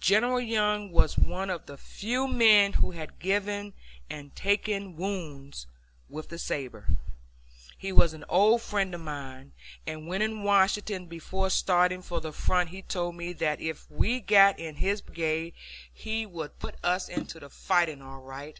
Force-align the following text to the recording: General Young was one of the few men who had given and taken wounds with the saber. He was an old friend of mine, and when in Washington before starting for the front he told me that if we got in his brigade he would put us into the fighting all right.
General 0.00 0.40
Young 0.40 0.90
was 0.92 1.18
one 1.18 1.50
of 1.50 1.66
the 1.66 1.76
few 1.76 2.26
men 2.26 2.72
who 2.72 2.92
had 2.92 3.18
given 3.18 3.74
and 4.08 4.34
taken 4.34 4.96
wounds 4.96 5.66
with 6.08 6.30
the 6.30 6.38
saber. 6.38 6.88
He 7.76 7.92
was 7.92 8.14
an 8.14 8.24
old 8.30 8.62
friend 8.62 8.94
of 8.94 9.02
mine, 9.02 9.52
and 9.86 10.06
when 10.06 10.22
in 10.22 10.42
Washington 10.42 11.04
before 11.04 11.50
starting 11.50 12.00
for 12.00 12.18
the 12.18 12.32
front 12.32 12.70
he 12.70 12.80
told 12.80 13.14
me 13.14 13.34
that 13.34 13.60
if 13.60 13.90
we 13.90 14.20
got 14.20 14.58
in 14.58 14.76
his 14.76 15.02
brigade 15.02 15.52
he 15.92 16.24
would 16.24 16.58
put 16.58 16.76
us 16.82 17.10
into 17.10 17.38
the 17.38 17.50
fighting 17.50 18.00
all 18.00 18.22
right. 18.22 18.58